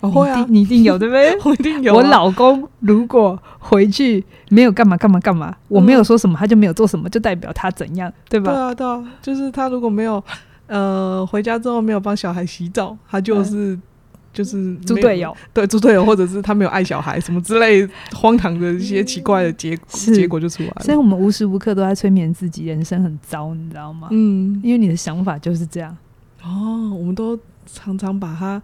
[0.00, 1.38] 哦、会啊，你一定有对不对？
[1.44, 1.96] 我一定有、啊。
[1.96, 8.50] 我老公如果回去没有干嘛干嘛干嘛，嗯、我没有说什么，他就没有做什么，就代表他怎样，对吧？
[8.50, 10.22] 对啊，对啊，就是他如果没有
[10.68, 13.82] 呃回家之后没有帮小孩洗澡，他就是、嗯、
[14.32, 20.82] 就是猪队友，对猪队友，或者是他没有爱小孩什么之类荒唐的一些奇怪的结果，结果就出来了。
[20.82, 24.08] 所以我们无时无刻都在催眠自己，人生很糟，你知道吗？
[24.12, 25.94] 嗯，因为你的想法就是这样。
[26.42, 28.62] 哦，我们都常常把它。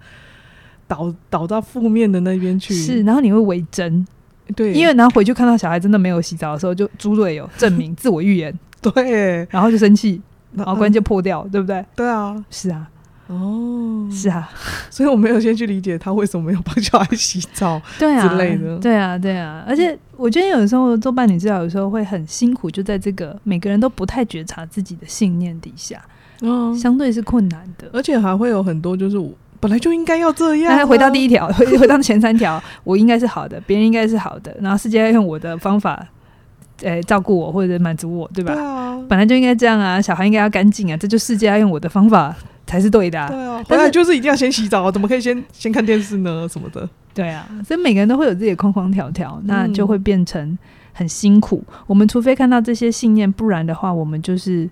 [0.88, 4.07] 导导到负面的那边去，是，然后你会为真，
[4.55, 10.22] 对，因为然后回去看到小孩真的没有洗澡的时候，就猪队友 证明自我预言，对，然后就生气，
[10.53, 11.85] 然后关键破掉，嗯、对不对？
[11.96, 12.88] 对啊，是啊，
[13.27, 14.49] 哦，是啊，
[14.88, 26.01] 所以我没有先去理解他为什么没有帮小孩洗澡，对啊之类的，对啊，对啊，而且我觉得有的时候做伴侣治疗，有时候会很辛苦，就在这个每个人都不太觉察自己的信念底下，
[26.42, 29.18] 嗯，相对是困难的，而且还会有很多就是。
[29.60, 30.76] 本来就应该要这样、啊。
[30.76, 36.06] 那回到第一条，回 回到前三条，我应该是好的，别人应该是好的，然后世界要用我的方法，
[36.82, 38.54] 诶、欸，照顾我或者满足我，对吧？
[38.54, 38.98] 对啊。
[39.08, 42.34] 本来就应该这样啊，小孩应该要干净啊，这就世界要用我的方法
[42.66, 43.28] 才是对的、啊。
[43.28, 43.62] 对啊。
[43.68, 46.48] 但是就是一定要先洗澡，怎么可以先先看电视呢？
[46.48, 46.88] 什么的。
[47.14, 50.58] 对啊，所以每个人都会有自己的框框条条，那就会变成
[50.92, 51.64] 很辛苦。
[51.68, 54.68] 嗯、我们除非看到这些信念，不然的话，我们就是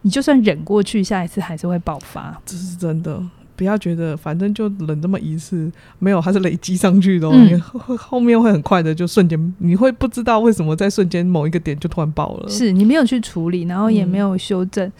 [0.00, 2.40] 你就算忍过去，下一次还是会爆发。
[2.46, 3.22] 这是真的。
[3.62, 5.70] 不要觉得反正就冷这么一次，
[6.00, 12.48] 没有，它是累积上去的，哦，嗯、后后面会很快的就瞬间，你会不知道为什么在瞬间某一个点就突然爆了。
[12.48, 14.90] 是你没有去处理，然后也没有修正、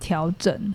[0.00, 0.74] 调、嗯、整。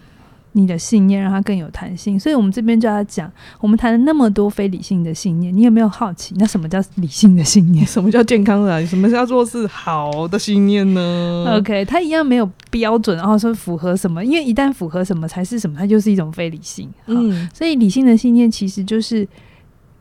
[0.54, 7.84] 你的信念让它更有弹性，所以我们这边就要讲，我们谈了那么多非理性的信念，你有没有好奇，那什么叫理性的信念？
[7.88, 8.86] 什么叫健康的？
[8.86, 16.90] 什么叫做是好的信念呢？OK，它一样没有标准，然后说符合什么，因为一旦符合什么才是什么，它就是一种非理性。
[17.06, 19.28] 嗯，所以理性的信念其实就是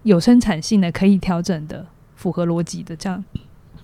[0.02, 1.86] 有生产性的、可以调整的、
[2.16, 3.22] 符合逻辑的，这样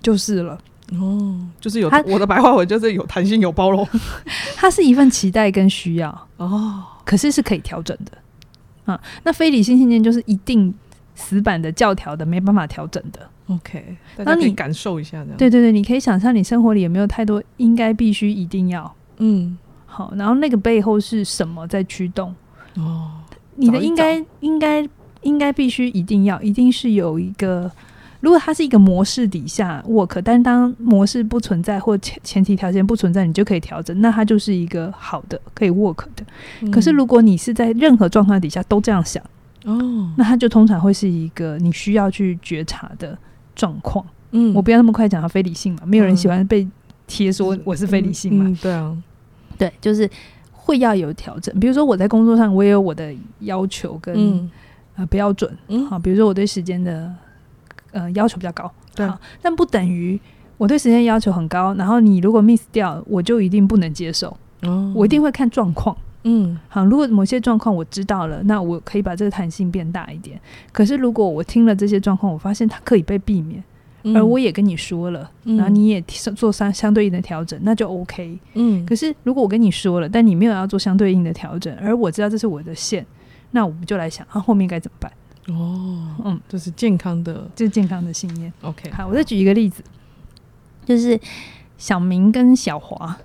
[0.02, 0.58] 就是了。
[0.92, 3.84] 哦，就是有我的白话文就是有弹性、有包容。
[4.54, 8.12] 它是一份期待跟需要哦，可是是可以调整的
[8.84, 9.00] 啊。
[9.24, 10.72] 那非理性信念就是一定
[11.16, 13.18] 死板的教条的，没办法调整的。
[13.48, 15.36] OK，那你感受一下这样。
[15.36, 18.94] 对对对，你可以想象你生活里有没有太多应该、必须、一定要？
[19.18, 22.32] 嗯，好，然后那个背后是什么在驱动？
[22.74, 23.10] 哦，
[23.56, 24.88] 你的应该、应该、
[25.22, 27.68] 应该、必须、一定要，一定是有一个。
[28.26, 36.26] 如果它是一个模式底下 work，但当模式不存在或前前提条件不存在，你就可以调整，那它就是一个好的可以 work 的。
[36.60, 39.22] 嗯、可是如果你是在任何状况底下都这样想，
[39.64, 43.16] 哦，那它就通常会是一个你需要去觉察的
[43.54, 44.04] 状况。
[44.32, 46.66] 嗯，我不要那么快讲它非理性嘛，没有人喜欢被
[47.06, 48.44] 贴说我是非理性嘛。
[48.44, 48.96] 嗯嗯、对啊，
[49.56, 50.10] 对，就是
[50.50, 51.56] 会要有调整。
[51.60, 54.50] 比如说我在工作上，我也有我的要求跟、嗯、
[54.96, 55.56] 呃标准。
[55.68, 57.14] 嗯，好，比如说我对时间的。
[57.96, 59.08] 呃，要求比较高，对，
[59.40, 60.20] 但不等于
[60.58, 64.36] 我对时间要求很高，然后你如果 miss 掉，我就一定不能接受。
[64.62, 65.96] 哦，我一定会看状况。
[66.24, 70.38] 嗯，好，如果某些状况我知道了，那我可以把这个弹性变大一点。
[70.72, 73.62] 可是如果我听了这些状况，我发现它可以被避免，
[74.02, 78.38] 嗯、而我也跟你说了，然后你也做相相对应的调整，那就 OK。
[78.54, 83.06] 嗯，可是如果我跟你说了，但你没有要做相对应的调整，而我知道这是我的线，
[83.52, 85.12] 那我们就来想，啊，后面该怎么办？
[85.48, 88.52] 哦，嗯，这是健康的，这是健康的信念。
[88.62, 89.82] OK，好，我再举一个例子，
[90.84, 91.18] 就是
[91.78, 93.16] 小明跟小华，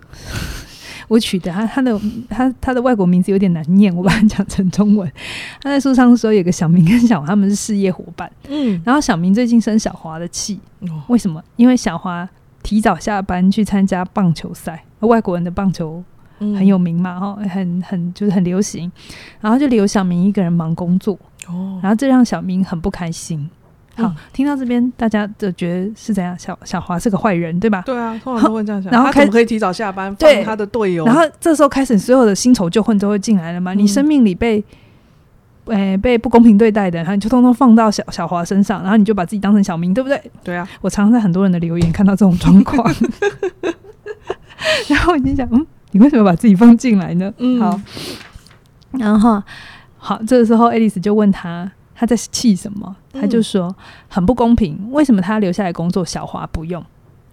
[1.10, 5.12] 我取的他他的他他的外国名字有点难念，我把它讲成中文。
[5.62, 11.44] 他在书上说有个小明跟小华他们是事业伙伴，嗯，然后小明最近生小华的气，哦，为什么？
[11.56, 12.30] 因为小华
[12.62, 16.04] 提早下班去参加棒球赛，外国人的棒球
[16.40, 18.92] 很有名嘛，哈，很很就是很流行，
[19.40, 21.18] 然后就留小明一个人忙工作。
[21.52, 23.50] 哦，然后这让小明很不开心。
[23.98, 26.34] 好，嗯、听到这边，大家就觉得是怎样？
[26.40, 27.84] 小小华是个坏人，对吧？
[27.86, 28.90] 对啊， 通常都会这样想。
[28.90, 30.16] 然后他怎么可以提早下班？
[30.16, 31.06] 对他的队友。
[31.06, 33.74] 然后这时候开始，所有的新仇旧恨都会进来了嘛？
[33.74, 34.64] 嗯、你生命里被，
[36.02, 40.32] 被不公平对待的，然后你就通通放到小小华身上，然后你就把自己当成小明，对不对？
[40.42, 40.66] 对啊。
[40.80, 42.90] 我常常在很多人的留言看到这种状况，
[44.88, 47.34] 然后你就想，嗯，你为什么把自己放进来呢？
[47.40, 47.78] 嗯，好，
[48.92, 49.44] 然后。
[50.04, 52.96] 好，这个时候爱丽丝就问他，他在气什么？
[53.14, 53.74] 他就说
[54.08, 56.84] 很不公平，为什么他留下来工作，小华不用？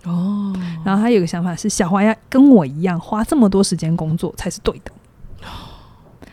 [0.05, 0.55] 哦，
[0.85, 4.93] 然后他有个想法是，小华要跟我一样花这么多时间工作才是对的。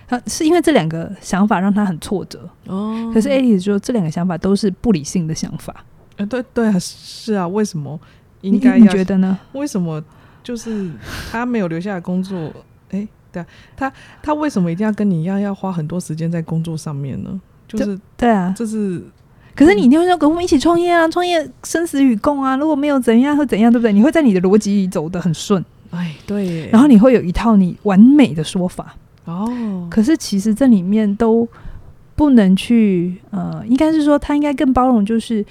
[0.07, 2.49] 他 是因为这两个想法让他很挫折。
[2.67, 5.73] 哦，可是爱丽丝说这两个想法都是不理性的想法。
[6.17, 7.97] 呃，对对啊，是啊，为什么
[8.41, 8.77] 应该？
[8.77, 9.39] 你觉得呢？
[9.53, 10.03] 为什么
[10.43, 10.91] 就是
[11.31, 12.51] 他没有留下来工作？
[13.41, 13.47] 诶。
[13.75, 17.39] 对啊，他他为什么一定要跟你一样要花很多时间在工作上面呢？
[17.67, 19.03] 就是对啊，这是。
[19.55, 23.93] 可是你一定会说跟我们一起创业啊，创业生死与共啊，如果没有怎样会怎样，对不对？
[23.93, 26.69] 你会在你的逻辑里走得很顺，哎，对。
[26.71, 28.93] 然后你会有一套你完美的说法
[29.23, 29.87] 哦。
[29.89, 31.47] 可是其实这里面都
[32.15, 35.45] 不能去呃，应该是说他应该更包容，就是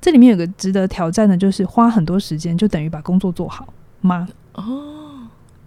[0.00, 3.68] 这里面有个值得挑战的，就是花很多时间就等于把工作做好
[4.00, 4.26] 吗？
[4.54, 4.96] 哦。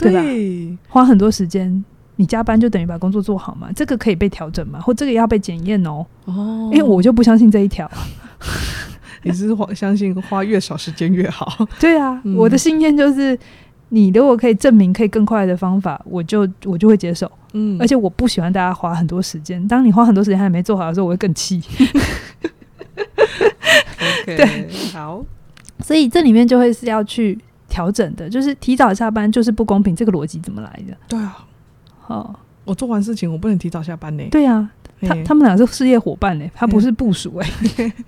[0.03, 0.79] 对吧？
[0.89, 1.83] 花很多时间，
[2.17, 3.69] 你加班就等于把工作做好嘛？
[3.75, 4.79] 这个可以被调整嘛？
[4.79, 6.05] 或这个要被检验哦？
[6.25, 7.89] 哦，因为我就不相信这一条。
[9.25, 11.65] 你是花相信花越少时间越好？
[11.79, 13.39] 对啊，嗯、我的信念就是，
[13.89, 17.31] 你如果可以证明可以更快的方法，我就我就会接受。
[17.53, 19.65] 嗯，而且我不喜欢大家花很多时间。
[19.67, 21.61] 当你花很多时间还没做好的时候，我会更气。
[24.25, 25.23] okay, 对，好，
[25.79, 27.39] 所以这里面就会是要去。
[27.73, 30.95] 调整的，就是提早下班就是不公平，这个逻辑怎么来的？
[31.07, 31.43] 对啊，
[31.99, 34.23] 好，我做完事情我不能提早下班呢。
[34.29, 34.69] 对啊，
[35.01, 37.49] 他他们俩是事业伙伴呢，他不是部署哎，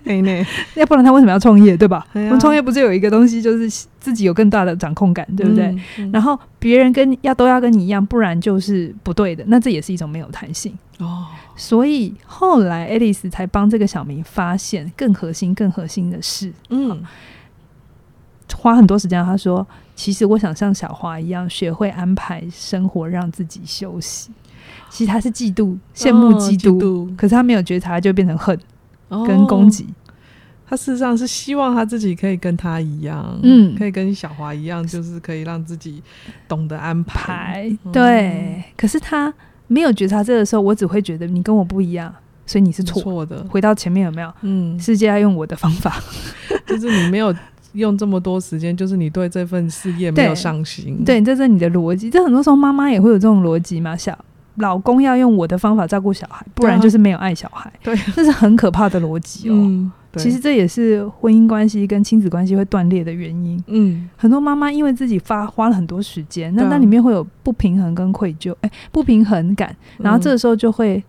[0.76, 1.76] 要不然他为什么要创业？
[1.76, 2.06] 对吧？
[2.14, 5.76] 我们创业不是有一个东西，就是自己有更大的掌控感，对不对？
[6.14, 11.26] 然后别人跟要都要跟你一样，不然就是不对的，那这也是一种没有弹性哦。
[11.56, 17.02] 所以后来爱丽丝才帮这个小明发现更核心、更核心的事，嗯。
[18.66, 24.32] 花很多时间，他说：“其实我想像小花一样，学会安排生活，让自己休息。
[24.90, 28.60] 其实他是嫉妒、羡慕、嫉妒，哦、嫉妒，可是他没有觉察，就变成恨
[29.28, 29.84] 跟攻击。
[29.84, 30.18] 哦、
[30.68, 36.02] 他事实上是希望他自己可以跟他一样，嗯，可以跟小华一样，就是可以让自己
[36.48, 37.70] 懂得安排。
[37.72, 39.32] 排对，嗯、可是他
[39.68, 42.12] 没有觉察这个时候，我只会觉得你跟我不一样，
[42.48, 43.46] 所以你是错的。
[43.48, 44.34] 回到前面有没有？
[44.42, 46.02] 嗯，世界要用我的方法，
[46.66, 47.32] 就是你没有。”
[47.76, 51.04] 用这么多时间，就是你对这份事业没有上心。
[51.06, 52.10] 对，这是你的逻辑。
[52.10, 53.96] 这很多时候妈妈也会有这种逻辑嘛。
[53.96, 54.18] 小
[54.56, 57.72] 老公要用我的方法照顾小孩，不然就是没有爱小孩。
[57.84, 59.92] 对，这是很可怕的逻辑哦。
[60.18, 63.62] 其实这也是婚姻关系跟亲子关系会断裂的原因。
[63.68, 71.04] 嗯，很多妈妈因为自己发花了很多时间，那那里面会有不平衡跟愧疚，哎，不平衡感，然后这个时候就会。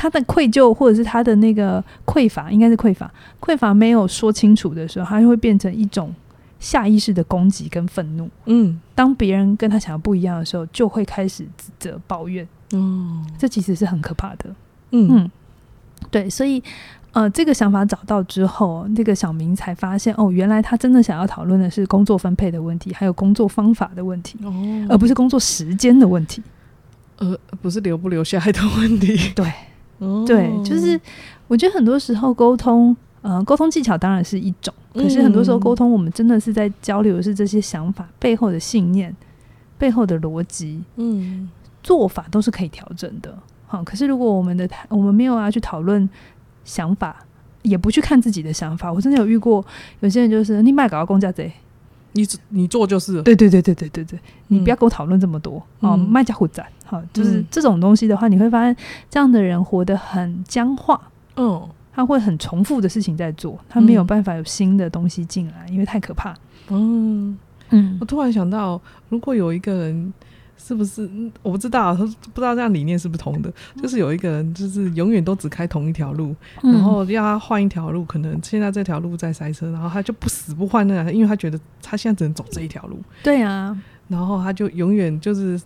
[0.00, 3.12] 他的愧疚，或者是他的那个匮乏，应该是匮乏。
[3.38, 6.10] 匮乏没有说清楚的时候，他就会变成一种
[6.58, 8.26] 下意识的攻击跟愤怒。
[8.46, 12.48] 嗯，当别人跟他想的不一样的时候，就会开始指责、抱怨。
[12.72, 14.48] 哦，这其实是很可怕的。
[14.92, 15.30] 嗯嗯，
[16.10, 16.62] 对，所以
[17.12, 24.50] 呃，这个想法找到之后，那个小明才发现，哦，原来他真的想要讨论的是工作分配的问题，还有工作方法的问题，哦，
[24.88, 26.42] 而不是工作时间的问题，
[27.18, 29.32] 呃，不是留不留下来的问题。
[29.34, 29.52] 对。
[30.26, 30.98] 对，就是
[31.46, 39.14] 我觉得很多时候沟通，呃，沟通技巧当然是一种，可是很多时候沟通，我们真的是在交流的是这些想法背后的信念、
[39.76, 41.50] 背后的逻辑，嗯，
[41.82, 43.36] 做法都是可以调整的。
[43.66, 46.08] 好，可是如果我们的我们没有啊去讨论
[46.64, 47.16] 想法，
[47.62, 49.64] 也不去看自己的想法，我真的有遇过
[50.00, 51.52] 有些人就是你卖搞到公家贼。
[52.12, 54.18] 你你做就是对对对对对对对，
[54.48, 58.76] 你不要跟我讨论这么多哦，卖家混杂，好，就是这种东西的话，你会发现
[59.08, 61.00] 这样的人活得很僵化，
[61.36, 66.34] 嗯，他会很重复的事情在做，他没有办法有新的东西进来，因为太可怕。
[66.68, 67.38] 嗯。
[67.72, 70.12] 嗯，我突然想到，如果有一个人。
[70.62, 71.08] 是不是？
[71.42, 73.52] 我不知道，他不知道这样理念是不是通的。
[73.82, 83.00] 就是有一个人，就是永远都只开同一条路，嗯、然后要他换一条路，可能现在这条路在塞车，然后他就不死不换那条，因为他觉得他现在只能走这一条路。
[83.22, 83.76] 对啊，
[84.08, 85.60] 然后他就永远就是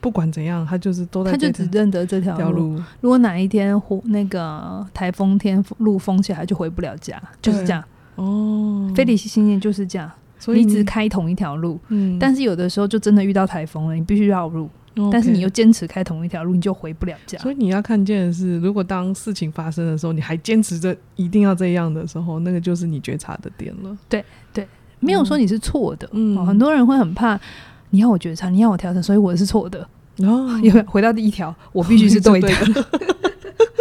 [0.00, 2.80] 不管怎样，他就是都在他就只认得这条路。
[3.00, 7.84] 如果哪一天那个台风天路封起来，就回不了家，就是这样。
[8.16, 10.10] 哦，非理性信念就是这样。
[10.44, 17.38] 所以你只开同一条路，嗯，但是有的时候就真的遇到台风了，你必须绕路，嗯、但是你又坚持开同一条路，你就回不了家。
[17.38, 23.96] 所以你要看见的是，如果当事情发生的时候，你还坚持着一定要这样的时候，那个就是你觉察的点了。
[24.06, 24.68] 对对，
[25.00, 27.40] 没有说你是错的，嗯、哦，很多人会很怕
[27.88, 29.88] 你要我觉察，你要我调整，所以我是错的。
[30.18, 32.48] 哦， 因为回到第一条，我必须是对的。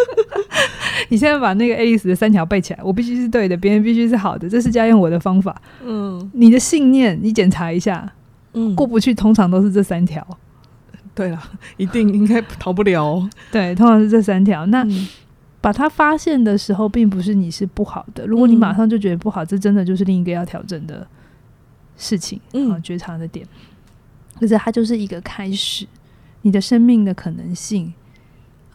[1.10, 5.60] 你现在把那个 Alice 的三条背起来，我必须是对的，别人必须是好的，这是家用我的方法。
[5.84, 8.12] 嗯，你的信念，你检查一下，
[8.53, 10.25] 嗯，过不去，通常都是这三条。
[11.15, 11.39] 对了，
[11.77, 13.29] 一定应该逃不了哦。
[13.51, 14.65] 对，通常是这三条。
[14.65, 15.08] 那、嗯、
[15.62, 18.25] 把它发现的时候，并不是你是不好的。
[18.25, 21.06] 如果你马上就觉得不好，这真的就是另一个要调整的
[21.97, 22.39] 事情。
[22.53, 23.45] 嗯，觉察的点，
[24.39, 25.86] 可是它就是一个开始，
[26.41, 27.93] 你的生命的可能性，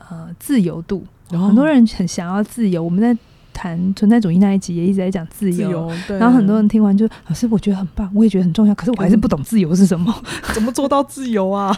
[0.09, 1.05] 呃，自由度。
[1.31, 3.17] 很多人很想要自由，我们在
[3.53, 5.57] 谈存在主义那一集也一直在讲自由。
[5.57, 10.15] 自由对，然后很多人听完就老师，我觉得很棒，我也觉得很重要，可是我还是不懂自由是什么，
[10.55, 11.77] 怎么做到自由啊？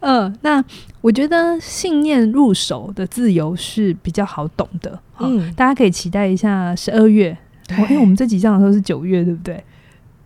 [0.00, 0.64] 嗯、 呃，那
[1.00, 4.98] 我觉得信念入手的自由是比较好懂的。
[5.20, 7.36] 嗯，大家可以期待一下十二月，
[7.70, 9.62] 因为、欸、我们这集上的时候是九月，对不对？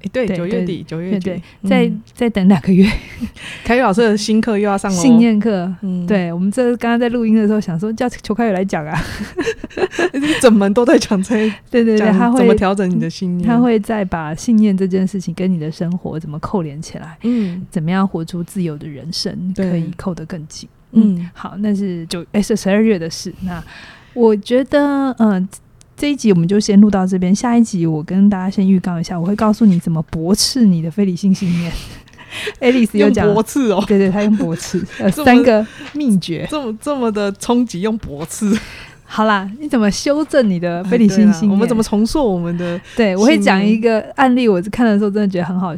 [0.02, 2.88] 欸、对，九月底，九月底，对，再、嗯、再等两个月，
[3.64, 4.96] 凯宇老师的新课又要上了。
[4.96, 8.96] 信念课，嗯，对，我们这刚刚在录音的时候想说叫裘凯宇来讲啊，
[10.12, 11.34] 一整门都在讲这，
[11.68, 23.62] 对对对，他会怎么调整你的信念，他会再把信念这件事情跟你的生活怎么扣连起来，嗯，怎么样活出自由的人生，可以扣得更紧，嗯，好，那是九哎是十二月的事，那
[24.14, 25.48] 我觉得嗯。
[25.98, 31.72] 呃这一集我们就先录到这边，下一集我跟大家先预告一下，我会告诉你怎么驳斥你的非理性信念。
[32.60, 38.56] Alice 又讲驳斥哦，对对，他用驳斥，呃，三个秘诀，这么这么的冲击，用驳斥。
[39.04, 41.50] 好啦，你怎么修正你的非理性信念？
[41.50, 42.80] 我们怎么重塑我们的？
[42.94, 45.74] 对，我会讲一个案例，我看的时候真的觉得很好，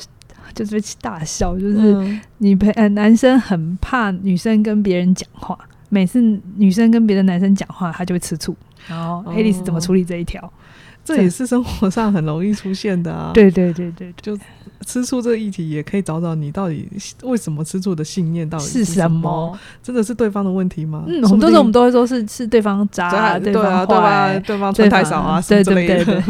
[0.52, 5.56] 就是被大笑，就是你陪呃男生很怕女生跟别人讲话，
[5.88, 6.20] 每次
[6.56, 8.54] 女生跟别的男生讲话，他就会吃醋。
[8.88, 10.40] 然后，Alice 怎么处理这一条？
[10.42, 10.50] 哦，
[11.04, 13.30] 这也是生活上很容易出现的啊。
[13.34, 14.38] 对对对对，就
[14.86, 16.88] 吃醋这个议题，也可以找找你到底
[17.22, 19.58] 为什么吃醋的信念到底是什么？
[19.82, 21.04] 真的是对方的问题吗？
[21.06, 24.38] 嗯，很多时候我们都会说是是对方渣，啊，对啊，对吧？
[24.40, 26.22] 对方穿太少啊，什么之类的。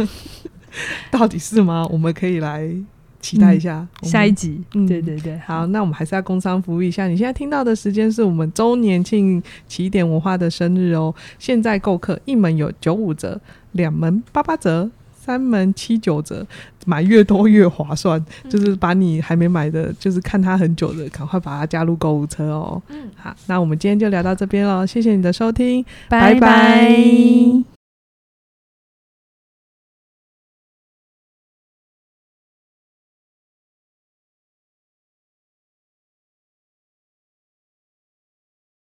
[1.10, 1.86] 到底是吗？
[1.90, 2.70] 我们可以来。
[3.20, 7.06] 期待一下、嗯、下一集，嗯，对对对，好，那我们还是要工商服务一下。
[7.06, 11.14] 你现在听到的时间是我们周年庆起点文化的生日哦。
[11.38, 13.40] 现在购课一门有九五折，
[13.72, 16.46] 两门八八折，三门七九折，
[16.86, 18.18] 买越多越划算。
[18.44, 22.82] 嗯、就是把你还没买的，就是看它很久的，赶快把它加入购物车哦。
[22.88, 26.34] 嗯，好，那我们今天就聊到这边喽，谢谢你的收听，拜拜。
[26.34, 27.69] 拜拜。